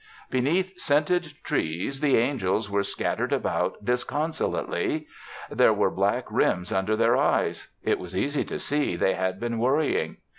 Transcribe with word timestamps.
Beneath 0.31 0.79
scented 0.81 1.33
trees 1.43 1.99
the 2.01 2.17
angels 2.17 2.71
were 2.71 2.81
scattered 2.81 3.31
about 3.31 3.85
disconsolately. 3.85 5.05
There 5.51 5.73
were 5.75 5.91
black 5.91 6.25
rims 6.31 6.71
under 6.71 6.95
their 6.95 7.15
eyes; 7.15 7.67
it 7.83 7.99
was 7.99 8.17
easy 8.17 8.43
to 8.45 8.57
see 8.57 8.95
they 8.95 9.13
had 9.13 9.39
been 9.39 9.59
worrying. 9.59 10.17